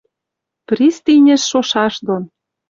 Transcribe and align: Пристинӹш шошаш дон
Пристинӹш 0.67 1.41
шошаш 1.49 1.95
дон 2.05 2.23